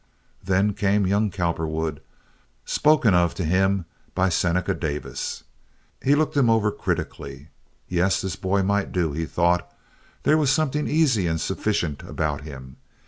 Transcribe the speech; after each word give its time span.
Then 0.43 0.73
came 0.73 1.05
young 1.05 1.29
Cowperwood, 1.29 2.01
spoken 2.65 3.13
of 3.13 3.35
to 3.35 3.45
him 3.45 3.85
by 4.15 4.29
Seneca 4.29 4.73
Davis. 4.73 5.43
He 6.01 6.15
looked 6.15 6.35
him 6.35 6.49
over 6.49 6.71
critically. 6.71 7.49
Yes, 7.87 8.19
this 8.19 8.35
boy 8.35 8.63
might 8.63 8.91
do, 8.91 9.11
he 9.11 9.25
thought. 9.27 9.71
There 10.23 10.39
was 10.39 10.51
something 10.51 10.87
easy 10.87 11.27
and 11.27 11.39
sufficient 11.39 12.01
about 12.01 12.41
him. 12.41 12.77